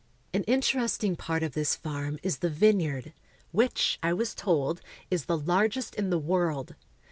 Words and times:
An 0.33 0.41
interesting 0.45 1.15
part 1.15 1.43
of 1.43 1.53
this 1.53 1.75
farm 1.75 2.17
is 2.23 2.39
the 2.39 2.49
vineyard, 2.49 3.13
which, 3.51 3.99
I 4.01 4.13
was 4.13 4.33
told, 4.33 4.81
is 5.11 5.25
the 5.25 5.37
largest 5.37 5.93
in 5.93 6.09
the 6.09 6.17
world. 6.17 6.73